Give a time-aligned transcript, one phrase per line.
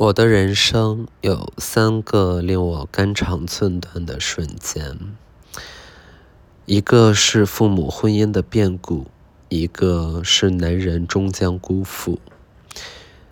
[0.00, 4.96] 我的人生有三个令我肝肠寸断的瞬间，
[6.64, 9.08] 一个是父母婚姻的变故，
[9.50, 12.18] 一个是男人终将辜负，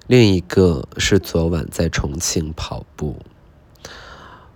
[0.07, 3.17] 另一个是昨晚在重庆跑步。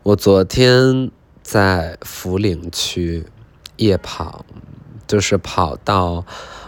[0.03, 1.11] 我昨天
[1.43, 3.25] 在涪陵区
[3.79, 4.45] 夜跑，
[5.07, 6.27] 就是跑到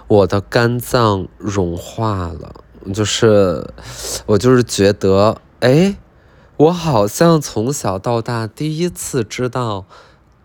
[0.08, 2.63] 我的肝脏融化了。
[2.92, 3.66] 就是，
[4.26, 5.96] 我就是觉得，哎，
[6.56, 9.86] 我好像从小到大第一次知道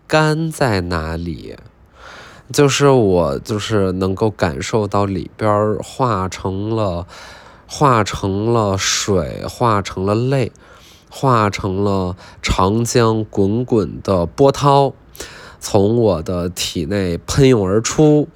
[0.06, 1.56] 肝在哪里，
[2.52, 7.06] 就是我就是能够感受到里边化成了，
[7.66, 10.50] 化成了水，化成了泪，
[11.10, 14.94] 化成了长江滚滚的波涛，
[15.60, 18.28] 从我的体内喷涌而出。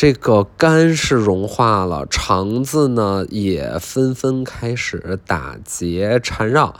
[0.00, 6.76] 这个肝是融化了，肠子呢也纷纷开始打结缠绕，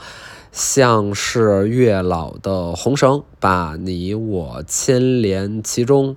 [0.53, 6.15] 像是月老的红绳，把你我牵连其中。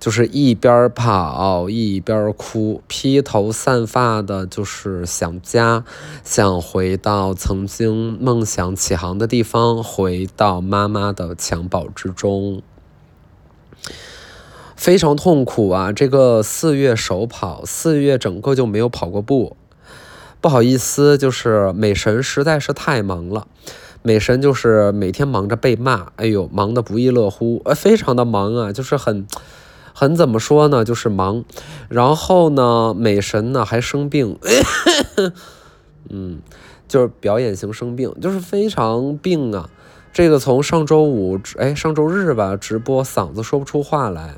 [0.00, 5.84] 就是一边跑一边哭，披头散发的，就是想家，
[6.24, 12.60] 想回到曾经梦想起航的地方，回到妈妈的襁褓之中。
[14.84, 15.92] 非常痛苦啊！
[15.92, 19.56] 这个四月首跑，四月整个就没有跑过步。
[20.42, 23.46] 不好意思，就是美神实在是太忙了，
[24.02, 29.26] 美神就是每天忙着被骂，哎呦，忙得不亦乐乎，呃，非常的忙啊，就是很，
[29.94, 31.46] 很怎么说呢，就是忙。
[31.88, 34.38] 然后呢，美神呢还生病，
[36.10, 36.42] 嗯，
[36.86, 39.70] 就是表演型生病，就是非常病啊。
[40.12, 44.34] 这个从上周五，哎，上周日吧，直播嗓子说不出话来，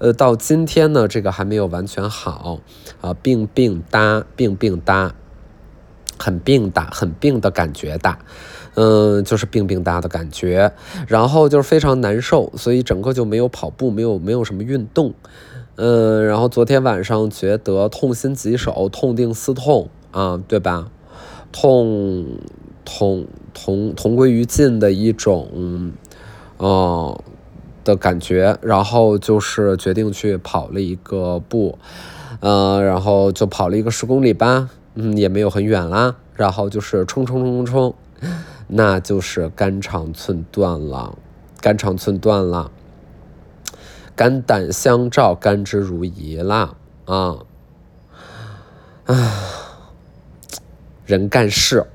[0.00, 2.58] 呃，到今天呢，这个还没有完全好，
[3.00, 5.14] 啊，病病哒，病病哒，
[6.18, 8.18] 很病哒，很病的感觉哒，
[8.74, 10.72] 嗯，就是病病哒的感觉，
[11.06, 15.14] 然后就是非常难受，所以整个就没有跑步，没有没有什么运动，
[15.76, 20.90] 嗯，然后昨天晚上觉得痛心疾首，痛定思痛啊，对吧？
[21.52, 22.38] 痛。
[22.82, 25.92] 痛同同归于尽的一种，
[26.56, 27.22] 哦
[27.84, 31.78] 的感觉，然后就是决定去跑了一个步，
[32.40, 37.94] 呃，然后就跑了一个十公里吧，嗯，也没有很远啦，然后就是冲冲冲冲冲，
[38.68, 41.16] 那就是肝肠寸断了，
[41.60, 42.70] 肝肠寸断了，
[44.14, 46.74] 肝胆相照，甘之如饴啦，
[47.06, 47.38] 啊，
[49.04, 49.32] 唉，
[51.06, 51.86] 人干事。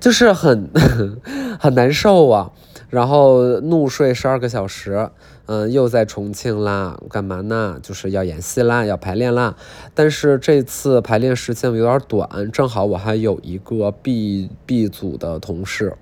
[0.00, 0.68] 就是很
[1.60, 2.50] 很难受啊，
[2.92, 5.08] 然后怒睡十二个小时，
[5.46, 7.78] 嗯，又在重庆啦，干嘛呢？
[7.82, 9.56] 就是要演戏啦，要排练啦。
[9.94, 15.94] 但是这次排练时间有点短，正好我还有一个 B B 组的同事。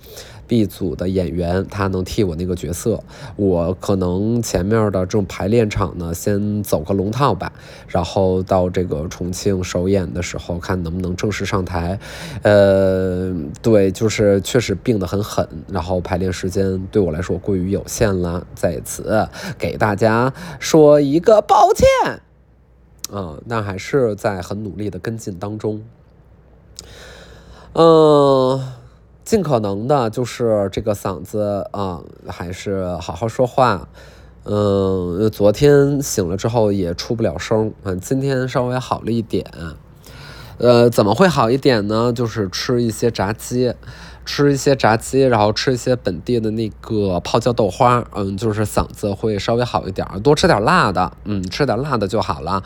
[0.50, 3.00] B 组的演员，他能替我那个角色。
[3.37, 7.53] 我可能前面的这种排练场呢，先走个龙套吧，
[7.87, 12.00] 然后到这个重庆首演的时候，看能不能正式上台。
[12.43, 21.87] 呃，对，就是确实病得很狠，然后排练时间对我来说过于有限了，在此给大家说一个抱歉。
[23.16, 25.84] 啊，那还是在很努力的跟进当中。
[27.75, 28.80] 嗯。
[29.25, 33.89] 尽可能的，就是这个嗓子啊，还是好好说话。
[34.45, 39.45] 嗯，昨天醒了之后也出不了声，嗯，今天稍微好了一点。
[40.59, 42.13] 呃，怎么会好一点呢？
[42.13, 43.75] 就是吃一些炸鸡。
[44.33, 52.63] 吃一些炸鸡，然后吃一些本地的那个泡椒豆花，嗯，就是嗓子会稍微好一点多吃点辣的，嗯，吃点辣的就好了。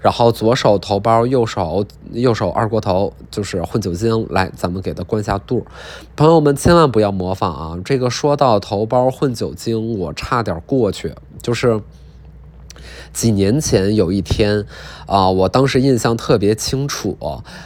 [0.00, 5.66] 然后左手头孢，右手右手二锅头，就是混酒精，来，咱们给它关下肚。
[6.16, 7.78] 朋友们千万不要模仿啊！
[7.84, 11.78] 这个说到头孢混酒精，我差点过去，就是。
[13.12, 14.64] 几年前有一天，
[15.06, 17.16] 啊，我当时印象特别清楚，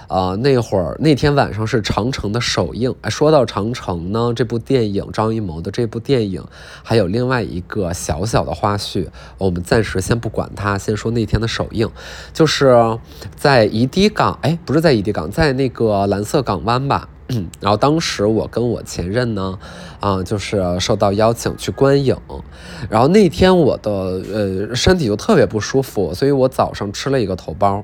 [0.09, 2.94] 啊，那会儿那天晚上是长城的首映。
[3.03, 6.44] 哎，说到长城呢，这部电影张艺谋的这部电影，
[6.82, 9.06] 还有另外一个小小的花絮，
[9.38, 11.88] 我们暂时先不管它，先说那天的首映，
[12.32, 12.99] 就是
[13.37, 17.08] 在怡堤港，哎，不是在怡堤港，在那个蓝色港湾吧。
[17.61, 19.58] 然后当时我跟我前任呢，
[20.00, 22.17] 啊，就是受到邀请去观影。
[22.88, 27.82] 然后那天我的呃身体就特别不舒服，所以我早上吃了一个头孢。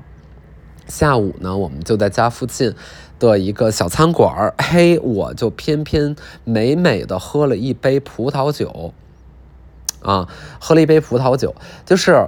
[0.87, 2.73] 下午呢，我们就在家附近
[3.19, 8.93] 的一个小餐馆儿， 嘿，我就偏偏美美的喝了一杯葡萄酒。
[10.01, 10.27] 啊，
[10.59, 11.55] 喝了一杯葡萄酒，
[11.85, 12.27] 就是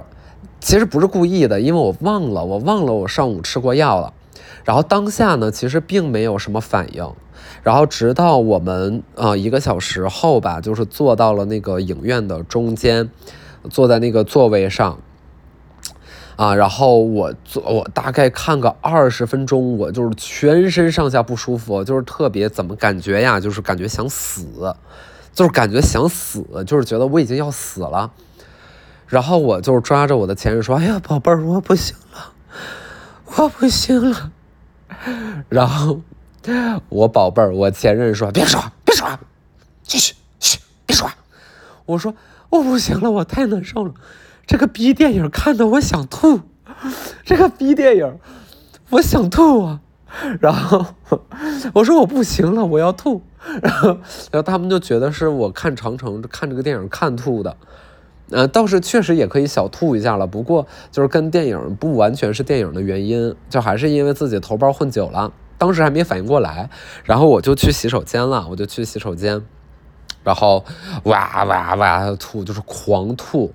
[0.60, 4.14] 其实不是故意的，因为我忘了，我忘了我上午吃过药了。
[4.64, 7.12] 然后当下呢，其实并没有什么反应，
[7.62, 13.10] 然后直到我们呃一个小时后吧，就是坐到了那个影院的中间，
[13.70, 14.98] 坐在那个座位上。
[16.36, 23.40] 啊，然后我坐我大概看个二十分钟，我就是全身上下不舒服，就是特别怎么感觉呀？
[23.40, 24.44] 就是感觉想死，
[25.32, 28.12] 就是感觉想死，就是觉得我已经要死了。
[29.06, 32.32] 然后我就是抓着我的前任说：“哎呀，宝贝儿，我不行了，
[33.36, 34.32] 我不行了。”
[35.48, 36.00] 然后
[36.88, 39.08] 我宝贝儿，我前任说：“别说，别说，
[39.82, 41.10] 继续，嘘，别说。”
[41.86, 42.14] 我说
[42.50, 43.92] ：“我不行了，我太难受了。”
[44.46, 46.40] 这个逼电影看的我想吐，
[47.24, 48.18] 这个逼电影，
[48.90, 49.80] 我想吐啊！
[50.40, 50.86] 然后
[51.74, 53.22] 我说我不行了，我要吐。
[53.62, 53.88] 然后，
[54.30, 57.56] 然后他们就觉得是我看长城看这个电影看吐的。
[58.30, 66.68] 呃，倒是确实也可以小吐一下了，不过就是跟电影不完全是电影的原因，就还是因为自己头孢混久了，当时还没反应过来。
[67.04, 69.42] 然后我就去洗手间了，我就去洗手间，
[70.24, 70.64] 然后
[71.04, 73.52] 哇哇哇吐，就是狂吐。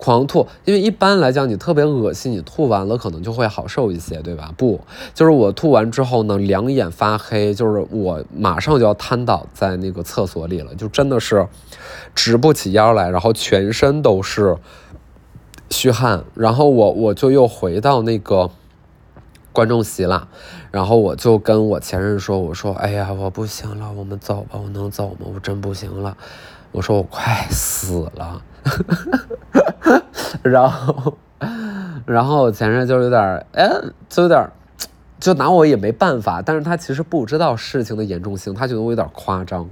[0.00, 4.52] 狂吐，因为一般来讲，你特别恶心，你吐完了可能就会好受一些，对吧？
[4.56, 4.80] 不，
[5.12, 11.46] 就是我吐完之后呢，两眼发黑，就是我马上就要瘫倒在那个厕所里了，就真的是
[12.14, 14.56] 直不起腰来，然后全身都是
[15.68, 18.50] 虚汗，然后我我就又回到那个
[19.52, 20.28] 观众席了，
[20.70, 25.26] 然后我就跟我前任说，我说，哎呀，我不行了，我们走吧，我能走吗？
[25.34, 26.16] 我真不行了，
[26.72, 28.42] 我说我快死了。
[30.42, 31.16] 然后，
[32.06, 33.68] 然后我前任就有点，哎，
[34.08, 34.48] 就有点，
[35.18, 36.40] 就拿我也没办法。
[36.40, 39.68] 但是他其实不知道事情的严重性，他觉得我有点夸张。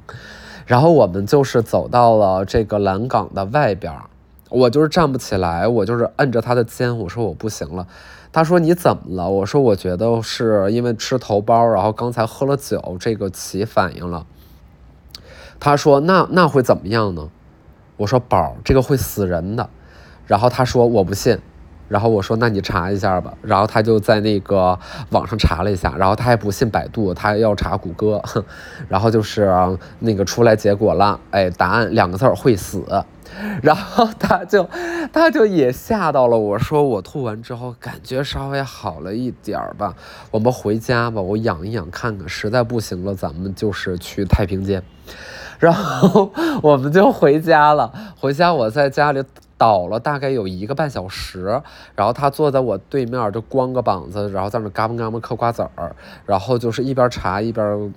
[0.66, 3.92] 然后我们就是走到了这个蓝港的外边，
[4.50, 7.86] 我就是站不起来，我就是摁着他的肩，我说我不行了。
[8.30, 9.30] 他说你怎么了？
[9.30, 14.26] 我说我觉得是因为吃头孢，然后刚才喝了酒，这个起反应了。
[15.60, 17.28] 他说那那会怎么样呢？
[17.96, 19.69] 我说宝，这个会死人的。
[20.26, 21.38] 然后他说我不信，
[21.88, 23.32] 然后我说那你查一下吧。
[23.43, 24.79] 然后他就在那个
[25.11, 28.23] 网上查了一下，然后他还不信百度，他要查谷歌。
[28.88, 29.52] 然后就是
[29.99, 32.85] 那个出来结果了，哎，答案两个字儿会死。
[33.62, 34.67] 然后他就
[35.12, 39.94] 他就也吓到了我说我吐完之后感觉稍微好了一点儿吧，
[40.31, 44.82] 我们回家吧，我养一养看看，实在不行了咱们就是去太平间。
[45.61, 46.32] 然后
[46.62, 49.23] 我们就回家了，回家我在家里。
[49.58, 51.60] 倒了大概有一个半小时，
[51.96, 55.94] 然后他坐在我对面，就光个膀子，然后在那嘎嘣嘎嘣嗑瓜子儿，
[56.25, 57.93] 然后就是一边查一边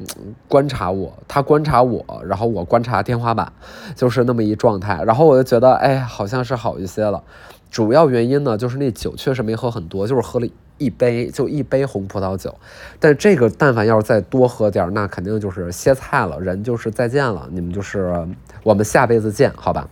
[0.47, 3.53] 观察我，他观察我，然后我观察天花板，
[3.95, 5.03] 就是那么一状态。
[5.05, 7.23] 然后我就觉得，哎，好像是好一些了。
[7.69, 10.47] 主要原因呢，就是那酒确实没喝很多，就是喝了
[10.77, 12.53] 一杯，就一杯红葡萄酒。
[12.99, 18.27] 但这个但凡要是再多喝点，那肯定就是歇菜了，人就是再见了，你们就是
[18.63, 19.87] 我们下辈子见，好吧？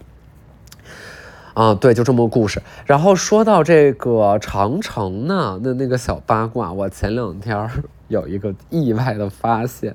[1.60, 2.62] 啊，对，就这么个故事。
[2.86, 7.70] 然后说到这个长城呢，那那个小八卦，我前两天
[8.08, 9.94] 有一个意外的发现。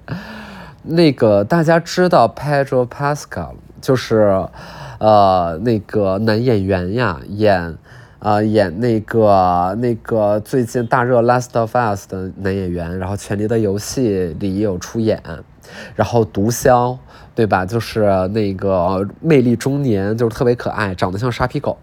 [0.82, 4.46] 那个大家知道 Pedro Pascal，就是，
[4.98, 7.78] 呃，那个男演员呀，演，
[8.24, 15.22] 呃，演那个那个最近大热《Last of Us》的男演员，然后《权力的游戏》里也有出演，
[15.94, 16.96] 然后毒枭。
[17.36, 17.66] 对吧？
[17.66, 21.76] 就是那个魅力中年，就是特别可爱，长得像沙皮狗。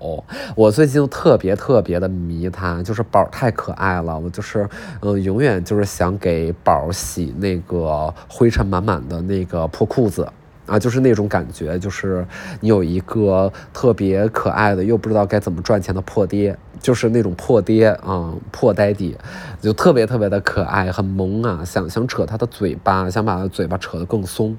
[0.56, 4.18] 我最近特别特别的迷他，就是宝太可爱了。
[4.18, 4.66] 我就是，
[5.02, 10.26] 嗯，永远就是想给宝洗那个灰尘满满的那个破裤子
[10.72, 12.26] 啊，就是那种感觉，就是
[12.62, 19.18] 你有一个特别可爱的又不知道该怎么赚钱的破爹，就是那种破爹啊，破呆弟，
[19.60, 24.56] 就特别特别的可爱，很萌啊，想想扯他的嘴巴，想把他嘴巴扯得更松。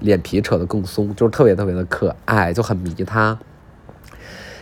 [0.00, 3.36] 脸皮扯得更松，就是特别特别的可爱，就很迷他。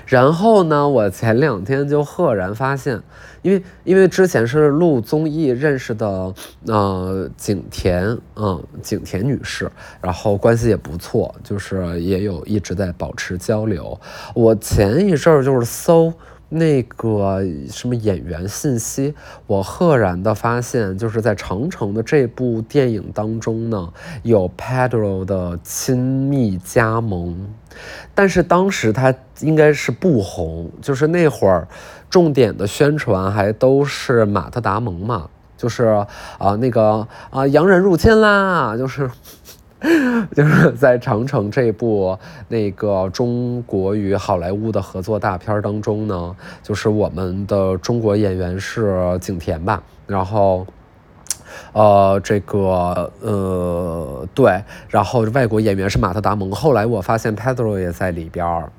[0.08, 2.98] 然后呢，我前两天就赫然发现，
[3.42, 6.34] 因为因为之前是录综艺认识的，
[6.66, 14.00] 呃，景甜，嗯，景甜女士，然后关系也不错，就是也有一直在保持交流。
[14.34, 16.10] 我前一阵儿就是搜。
[16.50, 19.14] 那个什么演员信息，
[19.46, 27.52] 我赫然的发现，就是在长城的这部电影当中呢，有 Pedro 的亲密加盟，
[28.14, 31.68] 但是当时他应该是不红，就是那会儿
[32.08, 35.84] 重点的宣传还都是马特达蒙嘛，就是
[36.38, 39.10] 啊那个啊洋人入侵啦，就是。
[40.34, 42.18] 就是在长城这部
[42.48, 50.66] 那个中国与好莱坞的合作大片当中呢，就是我们的中国演员是景甜吧，然后
[51.72, 56.50] 呃，这个呃，对，然后外国演员是马特·达蒙。
[56.50, 58.70] 后来我发现 Pedro 也在里边儿，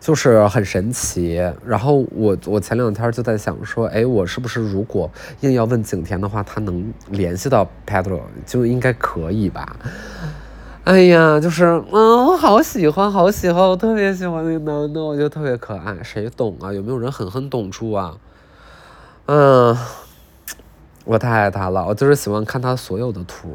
[0.00, 1.40] 就是很神奇。
[1.64, 5.10] 然后我我前两天就在想说，哎，我是不是如果
[5.40, 9.76] 硬要问景甜的话，他能联系到 Pedro，就应该可以吧？
[10.88, 16.02] 哎呀，就是嗯，我好喜欢，好喜欢，我特别喜欢那个男的，我觉得特别可爱。
[16.02, 16.72] 谁懂啊？
[16.72, 18.16] 有没有人狠狠懂出啊？
[19.26, 19.76] 嗯。
[21.04, 23.54] 我太爱他了，我就是喜欢看他所有的图，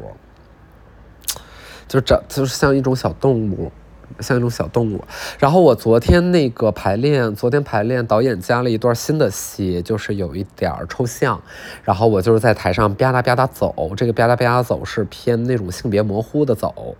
[1.88, 3.72] 就长就是像一种小动物，
[4.20, 5.02] 像一种小动物。
[5.40, 11.42] 然后我昨天那个排练，昨天排练导演加了一段新的戏，就是有一点抽象。
[11.82, 16.96] 然后我就是在台上吧嗒吧嗒走，这个吧嗒吧嗒走是偏那种性别模糊的走。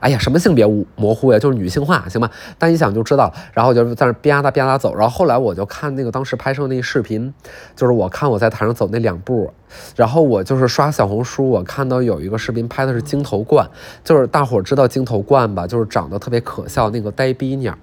[0.00, 0.66] 哎呀，什么性别
[0.96, 1.38] 模糊呀？
[1.38, 2.30] 就是女性化，行吧？
[2.58, 3.32] 但一想就知道。
[3.52, 4.94] 然后我就在那吧嗒吧嗒走。
[4.94, 7.32] 然后后来我就看那个当时拍摄那视频，
[7.76, 9.52] 就是我看我在台上走那两步。
[9.94, 13.68] 然后我就是刷小红书，我看到有一个视频拍的是鲸头冠，
[14.02, 15.66] 就是大伙知道鲸头冠吧？
[15.66, 17.76] 就是长得特别可笑那个呆逼鸟，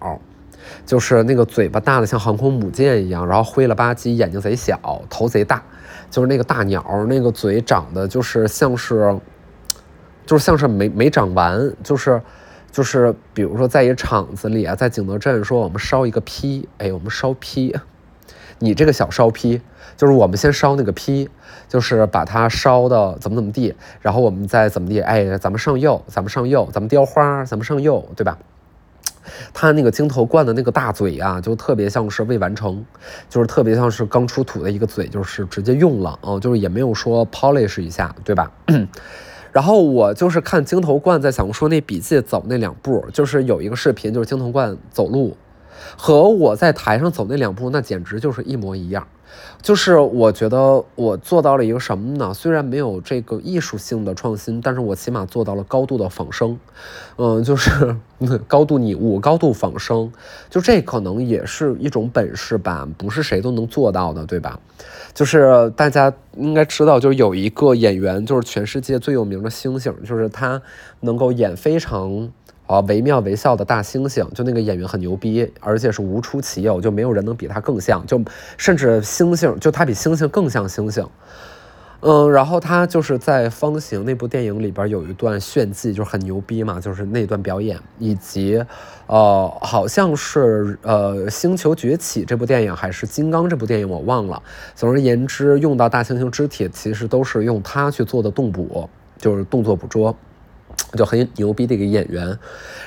[0.87, 5.61] 就是那个嘴巴大的像航空母舰一样，然后灰了吧唧，眼睛贼小，头贼大，
[6.09, 9.15] 就是那个大鸟，那个嘴长得就是像是。
[10.27, 12.21] 就是像是没没长完，就是，
[12.71, 17.73] 就是，比如说在一厂子里啊，在景德镇说我们烧一个坯，哎，我们烧坯，
[18.59, 19.61] 你这个小烧坯，
[19.95, 21.29] 就是我们先烧那个坯，
[21.69, 28.37] 就是把它烧的怎么怎么地，然后我们再怎么地，哎，咱们上釉，咱们上釉，咱们雕花，咱们上釉，对吧？
[29.53, 32.85] 它那个金头冠的那个大嘴啊，就特别像是未完成，
[33.29, 38.51] 就是特别像是刚出土的一个嘴，就是直接用了哦，就是也没有说 polish 一下，对吧？
[39.57, 45.35] 然后我就是看金头冠在小红书那笔记走那两步，就是有一个视频，就是金头冠走路，
[45.97, 49.07] 和我在台上走那两步，那简直就是一模一样。
[49.61, 52.33] 就是我觉得我做到了一个什么呢？
[52.33, 56.57] 虽然没有这个艺术性的创新，但是我起码做到了高度的仿生，
[57.17, 57.95] 嗯，就是
[58.47, 60.11] 高度拟物、高度仿生，
[60.49, 64.59] 就这可能也是一种本事吧，不是谁都能做到的，对吧？
[65.13, 70.61] 就是大家应该知道，就有一个演员，就是全世界最有名的猩猩，就是他
[71.01, 72.31] 能够演非常。
[72.67, 78.21] 啊，惟妙惟肖的大猩猩，就那个演员很牛逼，而且是无出其右，就没有人能比他更像，就
[78.57, 81.07] 甚至猩猩，就他比猩猩更像猩猩。
[82.01, 88.63] 嗯，然后他就是在《方形》那部电影里边有一段炫技，就是很牛逼嘛，就是那段表演，以及，
[89.07, 94.39] 呃，好像是呃《星球崛起》这部电影还是《金刚》这部电影，我忘了。
[94.75, 100.15] 总而言之，用到大猩猩肢体，其实都是用他去做的动捕，就是动作捕捉。
[100.93, 102.37] 就很牛逼的一个演员，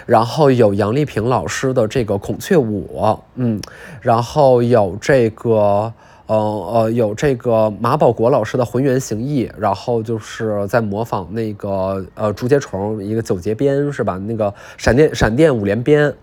[0.07, 3.61] 然后有杨丽萍老师的这个孔雀舞，嗯，
[4.01, 5.93] 然后有这个，
[6.27, 14.17] 呃呃，有这个马保国老师的浑圆形意，然后就是在模仿那个呃竹节虫一个九节鞭是吧？
[14.17, 16.15] 那个闪电闪电五连鞭，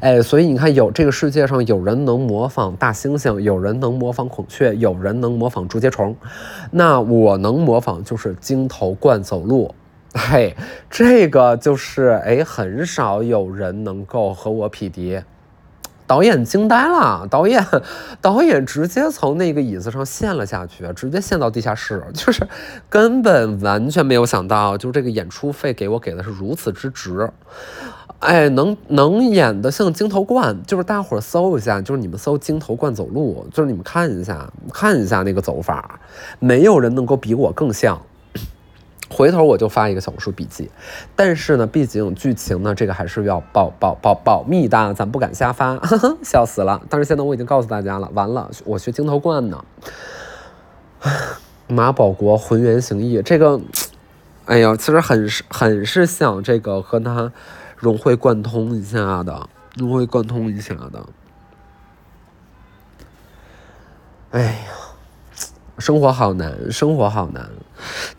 [0.00, 6.14] 哎，所以你看，有这个世界上有人能模仿大猩猩，有人能模仿孔雀，有人能模仿竹节虫，
[6.70, 9.74] 那我能模仿就是鲸头冠走路。
[10.14, 10.56] 嘿，
[10.90, 15.20] 这个就是哎，很少有人能够和我匹敌。
[16.06, 17.64] 导演惊呆了，导演，
[18.20, 22.44] 导演直接从那个椅子上陷了下去，直接陷到地下室，就是
[22.88, 27.30] 根本完全没有想到，就这个演出费给我给的是如此之值。
[28.18, 36.00] 哎，能能演的像金头冠，就是大伙儿搜一下，就是你们搜金头冠走路，就是你们看一下，看一下那个走法，
[36.40, 38.02] 没有人能够比我更像。
[39.12, 40.70] 回头我就发一个小红书笔记，
[41.16, 45.76] 但是呢，毕竟剧情呢，这个还是要保保保保密的，咱不敢瞎发，
[46.22, 46.80] 笑死了。
[46.88, 49.64] 但是现在我已经告诉大家了，完了，我学金头冠呢。
[51.66, 53.60] 马保国浑圆形意，这个，
[54.46, 57.32] 哎呀，其实很是很是想这个和他
[57.76, 61.06] 融会贯通一下的，融会贯通一下的。
[64.30, 64.52] 哎呀。
[65.78, 67.48] 生活好难，生活好难，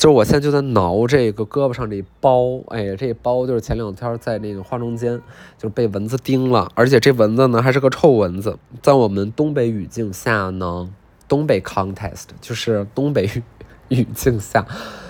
[0.01, 5.21] 就是我现在就在挠这个胳膊上这包，哎，这包就是前两天在那个化妆间
[5.59, 10.89] 就被蚊子叮了，而且这蚊子呢还是个臭蚊子，在我们东北语境下呢，
[11.27, 13.29] 东北 context 就是东北
[13.89, 14.65] 语境下，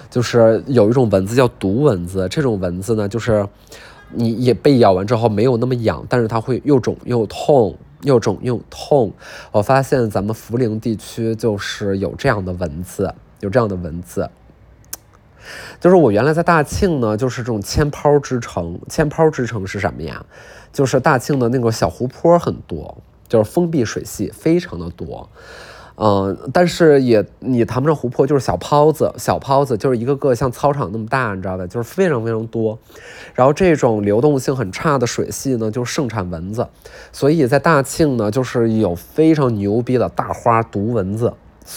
[0.09, 3.47] 就是有一种蚊子叫毒蚊子，这种蚊子呢就是
[4.09, 7.77] 你也被咬完之后没有那么痒，但是它会又肿又痛。
[8.03, 9.13] 又肿又痛，
[9.51, 14.27] 我发现咱们涪陵地区就是有这样的蚊子，有这样的蚊子。
[15.79, 18.79] 就是我原来在大庆呢，就是这种千抛之城。
[18.89, 20.25] 千抛之城是什么呀？
[20.73, 25.29] 就是大庆的那个小湖泊很多，就是封闭水系非常的多。
[25.97, 31.67] 嗯，但是也你谈不上湖泊，就是小泡子，小泡子就是一个个像操场那么大，你知道吧？
[31.67, 32.79] 就是非常非常多。
[33.35, 36.67] 然后这种流动性很差的水系呢，就盛产蚊子，
[37.11, 41.33] 所以在大庆呢，就是有非常牛逼的大花毒蚊子，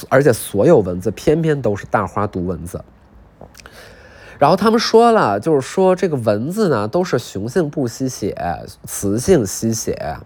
[0.08, 2.82] 而且所有蚊子偏偏都是大花毒蚊子。
[4.38, 8.34] 然后他们说了，就是说这个蚊子呢，都是雄性不吸血，
[8.84, 10.16] 雌性吸血。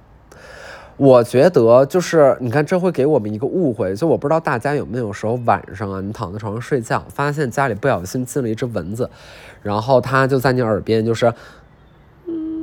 [0.96, 9.08] 我觉得就是，你看，这会给我们一个误会，就我不知道大家有没有时候晚上啊，你躺在床上睡觉，发现家里不小心进了一只蚊子，
[9.62, 11.32] 然后它就在你耳边，就是，
[12.26, 12.57] 嗯，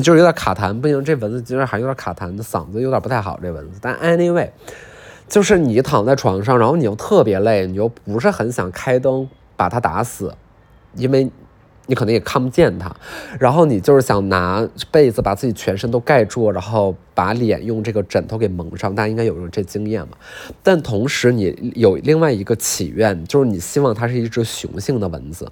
[0.00, 3.78] 就是有点卡痰，不行，这蚊子今儿还有点卡痰，嗓子有点不太好，这蚊子。
[3.82, 4.48] 但 anyway，
[5.26, 10.32] 就是你躺在床上，然后你又特别累，你又不是很想开灯把它打死。
[10.94, 11.30] 因为，
[11.86, 12.94] 你可能也看不见它，
[13.40, 18.94] 然后你就是想拿被子把自己全身都盖住，然后把脸用这个枕头给蒙上。
[18.94, 20.16] 大家应该有这经验嘛？
[20.62, 25.50] 但同时你有另外一个祈愿，就是你希望它是一只雄性的蚊子，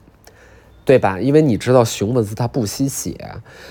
[0.84, 1.20] 对吧？
[1.20, 3.16] 因为你知道雄蚊子它不吸血，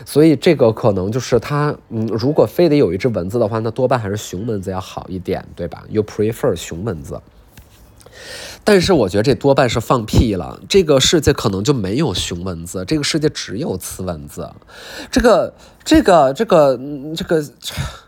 [0.05, 7.21] 所以这个可能就是它，嗯，如果非得有一只蚊子的话，那多半还是雄蚊子要好一点，对吧？You prefer 雄蚊子。
[8.63, 10.61] 但是我觉得这多半是放屁了。
[10.69, 14.51] 这个世界可能就没有雄蚊子，这个世界只有雌蚊子。
[15.09, 16.79] 这个、这个、这个、
[17.15, 17.43] 这个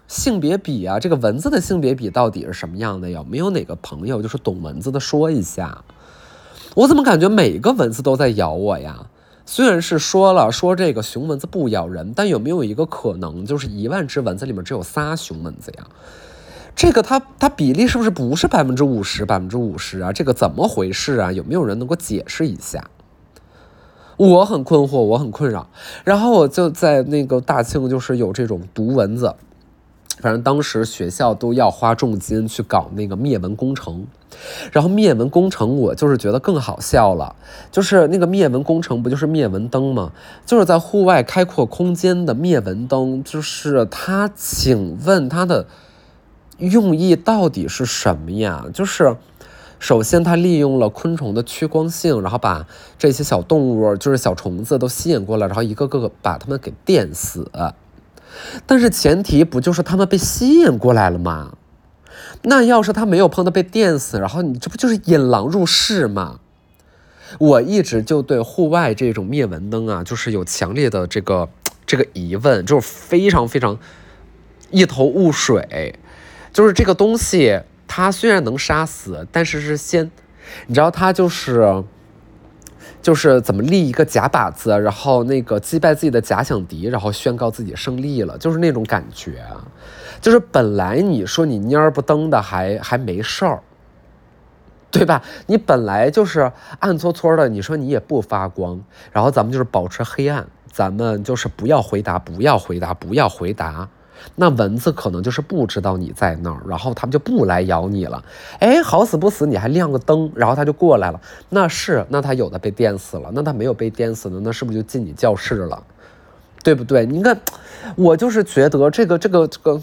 [0.07, 3.09] 性别比啊，这个蚊子的性别比到底是什么样的？
[3.09, 5.83] 有没有哪个朋友就是懂蚊子的说一下？
[6.75, 9.07] 我怎么感觉每个蚊子都在咬我呀？
[9.45, 15.85] 虽然是说了说这个雄蚊子不咬人，但有没有一个可能，就是一万只蚊子里面只有仨雄蚊子呀？
[16.73, 20.13] 这个它它比例是不是不是百分之五十百分之五十啊？
[20.13, 21.31] 这个怎么回事啊？
[21.31, 22.89] 有没有人能够解释一下？
[24.15, 25.67] 我很困惑，我很困扰。
[26.05, 29.35] 然后我就在那个大庆，就是有这种毒蚊子，
[30.21, 34.05] 反正当时学校都要花重金去搞那个灭蚊工程。
[34.71, 37.35] 然后灭蚊工程，我就是觉得更好笑了，
[37.71, 40.13] 就是那个灭蚊工程不就是灭蚊灯吗？
[40.45, 45.65] 就是在户外开阔空间的灭蚊灯，就是它，请问它的。
[46.57, 48.67] 用意到底是什么呀？
[48.71, 49.17] 就是，
[49.79, 52.67] 首先它利用了昆虫的趋光性，然后把
[52.99, 57.49] 这些小动物，就是小虫子都吸引过来，然后一个个把它们给电死。
[58.65, 61.57] 但是前提不就是他们被吸引过来了吗？
[62.43, 66.39] 那要是他没有碰到被电死，然后你这不就是引狼入室吗？
[67.39, 71.47] 我一直就对户外这种灭蚊灯啊，就是有强烈的这个
[71.85, 73.77] 这个疑问，就是非常非常
[74.69, 75.95] 一头雾水。
[76.51, 80.11] 就是这个东西，它虽然能杀死，但是是先，
[80.67, 81.83] 你知道它就是，
[83.01, 89.65] 就是怎么立一个假靶子，然后那个击败自己的假想敌，然后宣告自己胜利了，就是那种感觉啊。
[90.19, 93.61] 就是本来你说你蔫不登的还还没事儿，
[94.91, 95.23] 对吧？
[95.47, 98.79] 你本来就是暗搓搓的，你说你也不发光，
[99.11, 103.89] 然后咱们就是保持黑暗，咱们就是不要回答，不要回答，不要回答。
[104.35, 108.23] 那蚊子可能就是不知道你在那儿，然后它们就不来咬你了。
[108.59, 111.19] 哎，好死不死，你还亮个灯，然后它就过来了。
[111.49, 115.83] 那是，那它有的被电死了，那它没有被电死的，那是不是就进你教室了？
[116.63, 117.05] 对不对？
[117.05, 117.39] 你看，
[117.95, 119.81] 我就是觉得这个这个这个，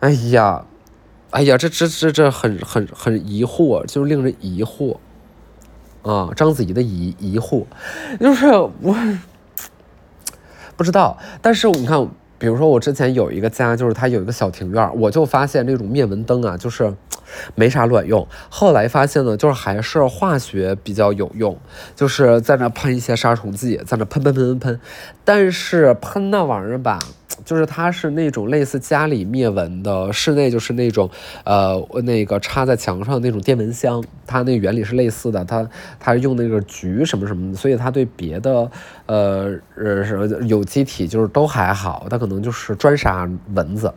[0.00, 0.64] 哎呀，
[1.30, 4.96] 哎呀，这这这这很很很疑惑，就是令人疑惑
[6.02, 6.30] 啊。
[6.34, 7.64] 章子怡的疑疑惑，
[8.18, 8.96] 就是我
[10.76, 12.08] 不知道，但是你看。
[12.40, 16.92] 比如说，我之前有一个家，就是它有一个小庭院，我就发现那种灭蚊灯啊，就是
[17.54, 18.26] 没啥卵用。
[18.48, 21.58] 后来发现呢，就是还是化学比较有用，
[21.94, 24.80] 就是在那喷一些杀虫剂，在那喷喷喷喷喷。
[25.22, 26.98] 但是喷那玩意儿吧。
[27.44, 31.10] 就是它是那种类似家里灭蚊的，室内就是那种，
[31.44, 38.70] 呃，那个插在墙上那种电蚊香，它那原理是类似的，它它用那个菊什么什么，所以它对别的，
[39.06, 43.92] 呃呃什么有机体就是都还好，它可能就是专杀蚊子，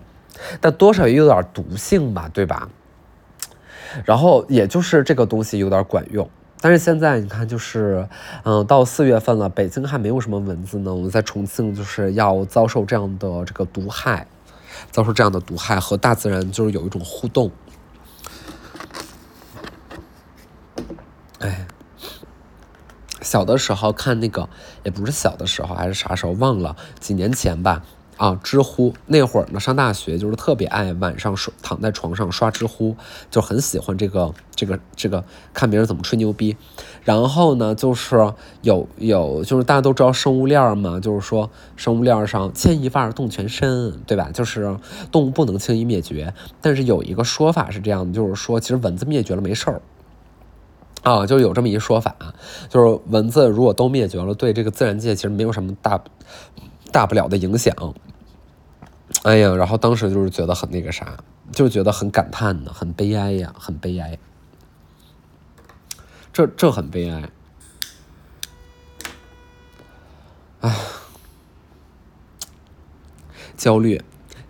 [0.60, 2.70] 但多少也有点毒性吧，对吧？
[4.06, 6.28] 然后也就是这个东西有点管用。
[6.64, 8.08] 但是现在你看，就是，
[8.44, 10.96] 嗯，到四月份了，北京还没有什么蚊子呢。
[10.96, 14.26] 我们在重庆就是要遭受这样的这个毒害，
[14.90, 17.52] 遭受这样的毒害，和大自然就是有一种互动。
[21.40, 21.68] 哎，
[23.20, 24.48] 小的时候看那个，
[24.86, 27.84] 也不是小的时候，还是啥时候忘了，几年前吧。
[28.24, 32.96] 啊，知乎那会儿呢，上大学就是特别爱晚上刷躺在床上刷知乎，
[33.30, 35.22] 就很喜欢这个这个这个
[35.54, 36.56] 看别人怎么吹牛逼。
[37.04, 44.30] 然后呢，就是有有就是大家都知道生物链嘛，就是说生物链上牵一发而动全身，对吧？
[44.34, 44.78] 就是
[45.12, 46.34] 动物不能轻易灭绝。
[46.62, 49.82] 但是有一个说法是这样的，就是说其实蚊子灭绝了没事儿
[51.02, 52.16] 啊，就有这么一说法，
[52.70, 56.02] 就是蚊子如果都灭绝了，对这个自然界其实没有什么大
[56.90, 57.76] 大不了的影响。
[59.24, 61.18] 哎呀，然后当时就是觉得很那个啥，
[61.54, 64.20] 就觉得很感叹呢，很悲哀呀，很悲哀。
[66.34, 67.30] 这这很悲哀。
[70.60, 70.76] 唉，
[73.56, 74.02] 焦虑、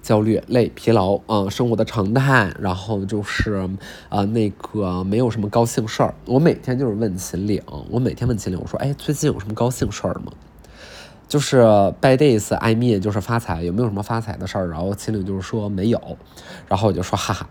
[0.02, 2.56] 焦虑、累、疲劳啊，生活的常态。
[2.60, 3.70] 然后就是
[4.10, 6.16] 啊，那个没有什么高兴事儿。
[6.26, 10.32] 我每天就是问秦岭，我每天问秦岭，我说：“哎，最近有什么高兴事儿吗？”
[11.34, 11.64] 就是
[12.00, 14.70] bad days I mean 就是发财，有没有什么发财的事儿？
[14.70, 16.00] 然后秦岭就是说没有，
[16.68, 17.50] 然后我就说哈哈，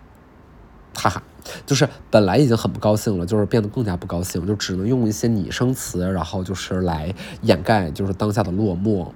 [0.95, 1.21] 哈哈，
[1.65, 9.11] 就是本来已经很不高兴了，就是变得更加不高兴，就只能用一些拟声词，然后就是来掩盖就是当下的落寞，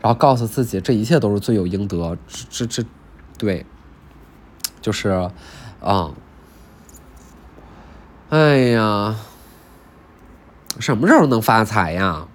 [0.00, 2.88] 然后告诉自己这一切都是罪有应得，这这这，
[3.38, 3.66] 对，
[4.80, 5.28] 就是
[5.80, 6.12] 啊，
[8.28, 9.16] 哎呀，
[10.78, 12.28] 什么时候能发财呀？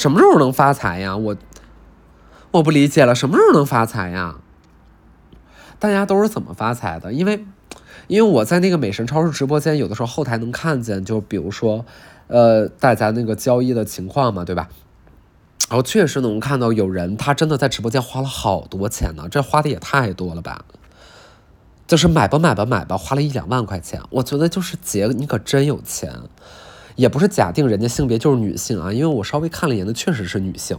[0.00, 1.14] 什么时候能发财呀？
[1.14, 1.36] 我
[2.52, 4.36] 我不理解了，什么时候能发财呀？
[5.78, 7.12] 大家都是怎么发财的？
[7.12, 7.44] 因为
[8.06, 11.84] 因为我在那个美神超市直播间，有的时候后台能看见，就比如说，
[12.28, 14.70] 呃，大家那个交易的情况嘛，对吧？
[15.68, 20.64] 然后确实能看到有人他真的在直播间花了好多钱呢，这花的也太多了吧？
[21.86, 26.10] 就是买吧买吧买吧，花了一两万块钱，我觉得就是姐你可真有钱。
[26.96, 30.78] 也不是假定人家性别就是女性啊，因为我稍微看了一眼，那确实是女性。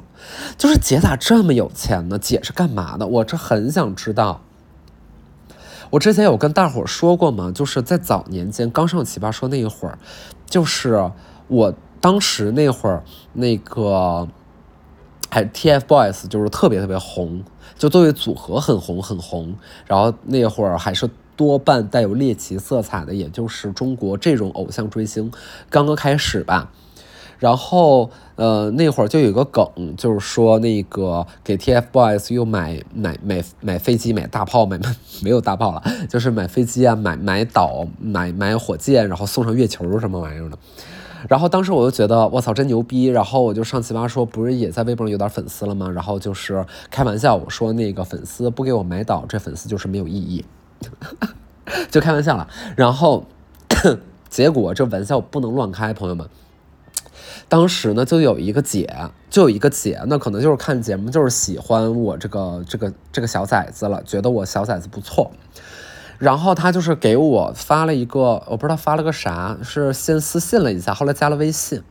[0.57, 2.19] 就是姐咋这么有钱呢？
[2.19, 3.07] 姐是干嘛的？
[3.07, 4.41] 我这很想知道。
[5.89, 7.51] 我之前有跟大伙说过吗？
[7.53, 9.97] 就是在早年间刚上奇葩说那一会儿，
[10.45, 11.11] 就是
[11.47, 14.27] 我当时那会儿那个
[15.29, 17.43] 还 TFBOYS 就是特别特别红，
[17.77, 19.55] 就作为组合很红很红。
[19.85, 21.09] 然后那会儿还是。
[21.41, 25.31] 多半带有猎奇色彩的，也就是中国这种偶像追星
[25.71, 26.71] 刚刚开始吧。
[27.39, 34.79] 然后，呃，那会儿就有一个梗，就是说那个给 TFBOYS 又买买买买飞机、买大炮、买
[35.23, 40.59] 没有大炮了，就是买飞机啊、买买岛、买买火箭，然后送上月球什么玩意儿的。
[41.27, 45.89] 然后当时我就觉得我操真牛逼，然后我就上奇葩说，不是也在微博上有点粉丝了吗？
[45.89, 50.45] 然后就是开玩笑我说那个粉丝不给我买岛，这粉丝就是没有意义。
[51.89, 53.25] 就开玩笑了，然后
[54.29, 56.27] 结果这玩笑不能乱开，朋友们。
[57.47, 65.31] 当时呢，就有一个姐，就有一个姐，那可能就是看节目，就是喜欢我这个这个这个小崽子了，觉得我小崽子不错。
[66.17, 71.83] 然后她就是给我发了一个，我不知道发了个啥，是先私信了一下，后来加了微信。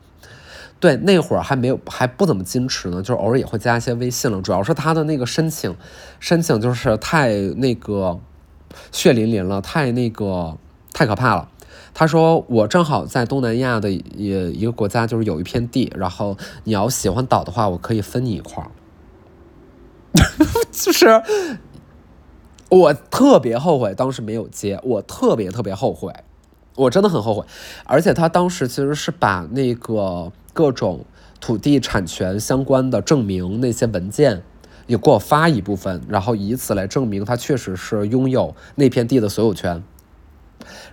[0.79, 4.41] 对，那会儿还没有还不怎么矜持呢，就是偶尔也会加一些微信了。
[4.41, 5.77] 主要是她的那个申请，
[6.21, 8.19] 申请就是太那个。
[8.93, 10.57] 血淋淋了，太那个，
[10.93, 11.49] 太可怕了。
[11.93, 18.71] 他说我正好在东南亚的一一个国家，就是有一片地，然后你要喜欢岛的话，我可以分你一块儿。
[20.73, 21.23] 就是
[22.69, 26.13] 我特别后悔当时没有接，我特别特别后悔，
[26.77, 27.45] 我真的很后悔。
[27.85, 31.05] 而且他当时其实是把那个各种
[31.41, 34.43] 土地产权相关的证明那些文件。
[34.91, 39.85] 也给我发一部分，然后以此来证明他确实是拥有那片地的所有权。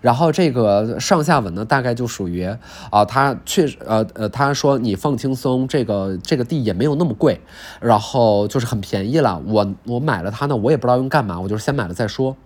[0.02, 2.46] 然后这个上下文呢，大概就属于
[2.92, 7.42] 啊，他确实呃呃，他说你放轻松，这个这个地也没有那么贵，
[7.82, 9.42] 然后就是很便宜了。
[9.48, 12.38] 我我买了它呢，我也不知道用干嘛，我就是先买了再说。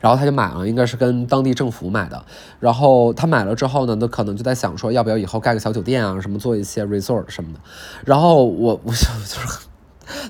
[0.00, 2.24] 然后他就买了，应该是跟当地政府买的。
[2.60, 7.60] 然后他买了之后呢，那可能就在想说，要不要以后盖个小酒店啊，什么做一些 resort 什么的。
[8.04, 9.66] 然后我我想就是。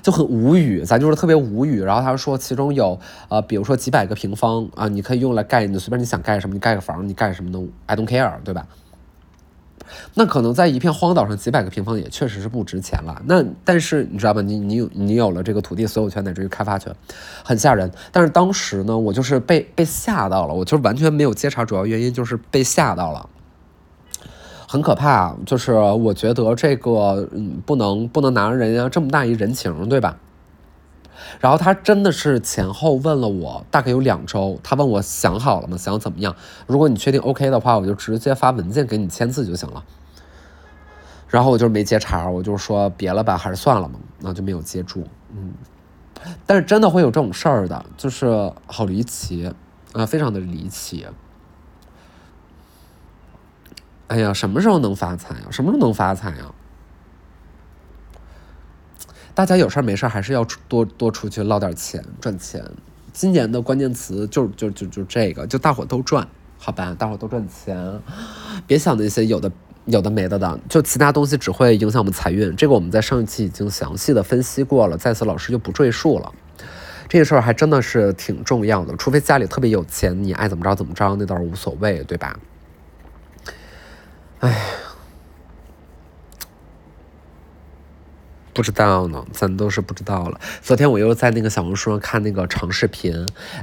[0.01, 1.81] 就很无语，咱就是特别无语。
[1.81, 8.65] 然后他说，其中有呃，比如说几百个平方啊，你可以用来盖你随便你想盖什么，你盖个房，你盖什么都 I don't care，对吧？
[10.15, 13.21] 那可能在一片荒岛上，几百个平方也确实是不值钱了。
[13.27, 14.41] 那但是你知道吧？
[14.41, 16.93] 你你有你有了这个土地所有权乃至于开发权，
[17.43, 17.91] 很吓人。
[18.11, 23.29] 但是当时呢，我就是被被吓到了，我就完全没有接茬，主要原因就是被吓到了。
[24.75, 30.17] 很可怕，就是我觉得这个，嗯，不能不能拿人家这么大一人情，对吧？
[31.39, 35.77] 然后他真的是前后问了我大概有两周，他问我想好了吗？
[35.77, 36.35] 想怎么样？
[36.67, 39.81] 如果你确定 OK 的话，我就直接发文件给你签字就行了。
[41.29, 45.07] 然后我就没接茬，我就说别了吧，还是算了吧，那就没有接住。
[45.33, 45.53] 嗯，
[46.45, 49.49] 但是真的会有这种事儿的，就是好离奇
[49.93, 51.07] 啊，非常的离奇。
[54.07, 55.47] 哎呀，什么时候能发财啊？
[55.49, 56.53] 什么时候能发财啊？
[59.33, 62.63] 大家有事儿没事儿还是要多多出去捞点钱赚钱。
[63.11, 66.95] 今年的关键词就就就就这个，就大伙都赚，好吧？
[66.97, 67.99] 大伙都赚钱，
[68.67, 69.51] 别想那些有的
[69.85, 72.55] 有的没的的，就其他东西只会影响我们财运。
[72.55, 76.31] 这个我们在上一期已经详细的分析过了，在此老师就不赘述了。
[77.07, 82.39] 这个事儿还真的是挺重要的，除非家里特别有钱，你爱怎么着怎么着，那倒是无所谓，对吧？
[84.45, 84.84] 哎。
[88.55, 90.39] 不知道呢，咱都是不知道了。
[90.61, 93.13] 昨天我又在那个小红书上看那个长视频，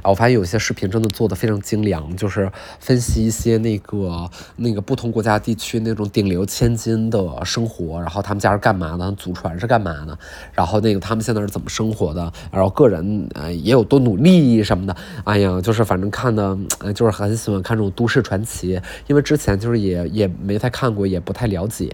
[0.03, 10.15] 我发现有些视频真的做的非常精良，就是分析一些那个那个不同国家地区那种顶流千金的生活，然后他们家是干嘛的，祖传是干嘛的，
[10.53, 14.95] 然后那个他们现在是怎么生活的，然后个人呃也有多努力什么的。
[15.23, 16.55] 哎呀，就是反正看的，
[16.93, 21.91] 就是很喜欢看这种都市传奇，因为之前就是也也没太看过，也不太了解，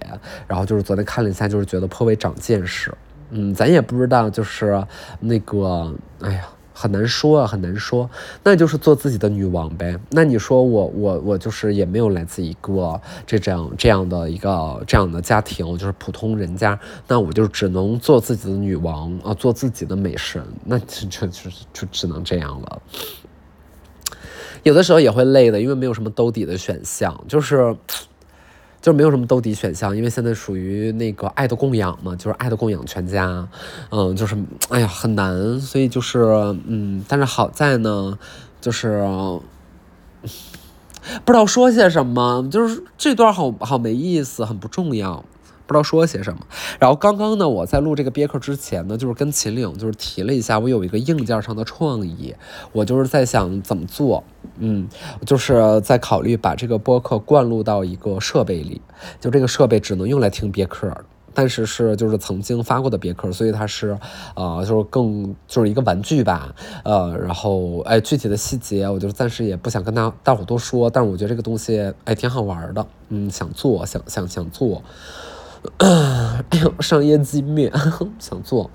[0.49, 2.88] 然后就是昨天看了一下，就是觉得颇为长见识。
[3.31, 4.85] 嗯，咱也不知道，就是
[5.19, 8.09] 那个，哎呀，很难说啊，很难说。
[8.43, 9.95] 那就是做自己的女王呗。
[10.09, 16.79] 那你说我，我，我就是也没有来自一个这这样这样的一个这样的家庭，我就是普通人家。
[17.07, 20.43] 那我就只能做自己的女王啊，做自己的美神。
[20.65, 22.81] 那就就就就只能这样了。
[24.63, 27.75] 有的时候也会累的，因为没有什么兜底的选项，就是。
[28.81, 33.47] 就没有什么兜底选项，因为现在属于那个爱的供养嘛，就是爱的供养全家，
[33.91, 34.37] 嗯，就是
[34.69, 36.19] 哎呀很难，所以就是
[36.65, 38.17] 嗯，但是好在呢，
[38.61, 39.01] 就是
[41.25, 45.23] 不知道说些什么，就是这段好好没意思，很不重要。
[45.69, 46.39] 不知道说些什么，
[46.79, 52.33] 然后刚刚呢，我在录这个别克之前呢，就是跟秦岭就是提了一下，我有一个硬件上的创意，
[52.71, 54.23] 我就是在想怎么做，
[54.57, 54.87] 嗯，
[55.27, 58.81] 就是在考虑把这个播客灌录到一个设备里，
[59.21, 60.91] 就这个设备只能用来听别克，
[61.35, 63.95] 但是是就是曾经发过的别克，所以它是，
[64.35, 74.81] 呃，就是更就是一个玩具吧，呃，然后哎，具体的细节我就暂时也不想跟大大伙多说，但是我觉得这个东西哎挺好玩的，嗯，想做想想想做。
[76.79, 77.71] 上烟鸡面
[78.19, 78.69] 想做，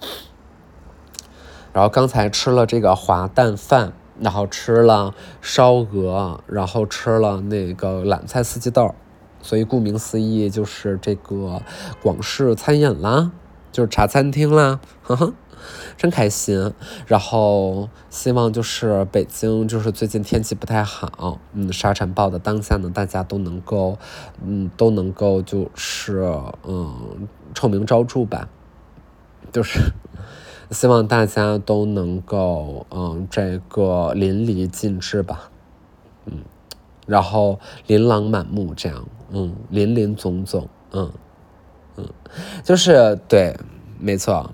[1.73, 8.94] 然后刚才吃了这个滑蛋饭，然后吃了烧鹅，然后吃了那个榄菜四季豆，
[9.42, 11.62] 所以顾名思义就是这个
[12.03, 13.33] 广式餐饮啦，
[13.73, 15.33] 就是茶餐厅啦，哈哈。
[15.96, 16.72] 真开心，
[17.07, 23.98] 然后希望就是北京就是最近天气不太好，嗯，沙尘暴的当下呢，大家都能够，
[24.44, 26.22] 嗯，都能够就是
[26.66, 28.48] 嗯臭名昭著吧，
[29.53, 29.81] 就是
[30.70, 35.50] 希望大家都能够嗯这个淋漓尽致吧，
[36.27, 36.38] 嗯，
[37.07, 41.12] 然后琳琅满目这样，嗯，林林总总，嗯
[41.96, 42.09] 嗯，
[42.64, 43.57] 就是对，
[43.98, 44.50] 没错。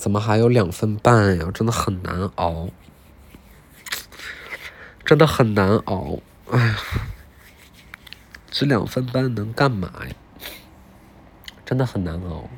[0.00, 1.50] 怎么还有两分半呀？
[1.52, 2.70] 真的很难熬，
[5.04, 6.20] 真的很难熬。
[6.50, 6.76] 哎呀，
[8.50, 10.14] 这两分半能干嘛呀？
[11.66, 12.48] 真的很难熬。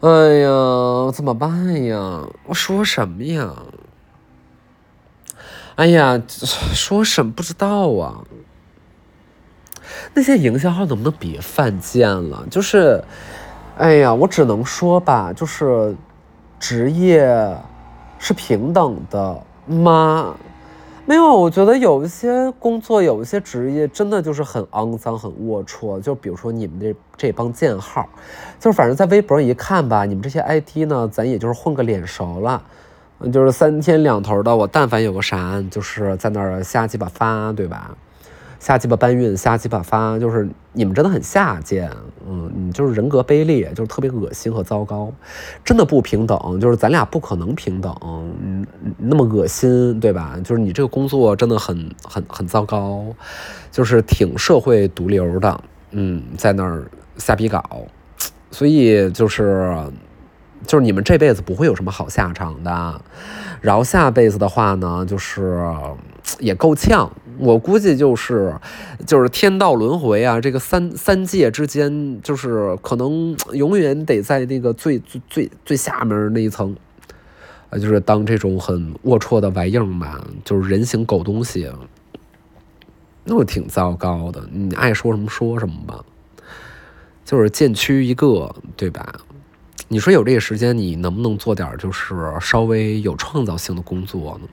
[0.00, 2.26] 哎呀，怎么办呀？
[2.46, 3.54] 我说什么呀？
[5.76, 8.24] 哎呀，说什么不知道啊？
[10.14, 12.44] 那些营销号能不能别犯贱了？
[12.50, 13.04] 就是。
[13.78, 15.96] 哎呀，我只能说吧，就是
[16.58, 17.56] 职业
[18.18, 20.34] 是平等的吗？
[21.06, 25.98] 没有，我觉得有一些工作，有一些职业真的就是很肮脏、很龌龊。
[26.00, 28.06] 就比如说你们这这帮贱号，
[28.60, 32.62] 就是反正在微博一看吧，你们这些 IT 呢，咱也就是混个脸熟了，
[33.32, 34.54] 就是三天两头的。
[34.54, 37.90] 我但凡有个啥，就是在那儿瞎鸡巴发，对吧？
[38.60, 41.90] 瞎鸡巴搬运，瞎鸡巴发，就是你们真的很下贱，
[42.28, 45.10] 嗯，你就是人格卑劣，就是特别恶心和糟糕，
[45.64, 48.66] 真的不平等，就是咱俩不可能平等，嗯，
[48.98, 50.36] 那么恶心，对吧？
[50.44, 53.06] 就是你这个工作真的很很很糟糕，
[53.70, 56.84] 就是挺社会毒瘤的，嗯，在那儿
[57.16, 57.64] 瞎逼搞，
[58.50, 59.74] 所以就是
[60.66, 63.00] 就是你们这辈子不会有什么好下场的，
[63.62, 65.64] 然后下辈子的话呢，就是
[66.38, 67.10] 也够呛。
[67.40, 68.54] 我估计就是，
[69.06, 76.76] 就是天道轮回啊，这个三三界之间，就是可能永远得在那个最最最最下面那一层，
[77.70, 81.70] 啊，就是当这种很龌龊的玩意儿吧，就是人形狗东西。
[83.24, 84.42] 那我挺糟糕的。
[84.52, 86.04] 你爱说什么说什么吧，
[87.24, 89.14] 就是渐趋一个，对吧？
[89.88, 94.48] 你说有这个时间，你能不能做点就是稍微有创造性的工作呢？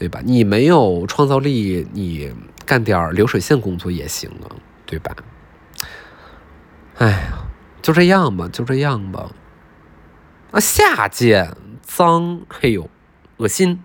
[0.00, 0.22] 对吧？
[0.24, 2.32] 你没有创造力，你
[2.64, 4.48] 干点流水线工作也行啊，
[4.86, 5.14] 对吧？
[6.96, 7.44] 哎呀，
[7.82, 9.30] 就这样吧，就这样吧。
[10.52, 12.88] 啊，下贱，脏，嘿呦，
[13.36, 13.82] 恶心。